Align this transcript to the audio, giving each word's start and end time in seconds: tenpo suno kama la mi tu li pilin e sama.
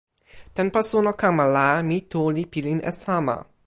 tenpo 0.55 0.79
suno 0.89 1.11
kama 1.21 1.45
la 1.55 1.67
mi 1.87 1.97
tu 2.11 2.21
li 2.35 2.43
pilin 2.51 2.79
e 2.89 2.91
sama. 3.01 3.35